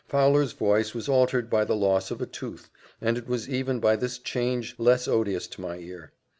[0.07, 3.95] Fowler's voice was altered by the loss of a tooth, and it was even by
[3.95, 6.11] this change less odious to my ear.